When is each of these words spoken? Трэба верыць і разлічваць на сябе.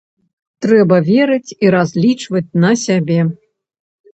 Трэба 0.65 0.97
верыць 1.09 1.55
і 1.65 1.71
разлічваць 1.75 2.45
на 2.65 2.71
сябе. 2.85 3.19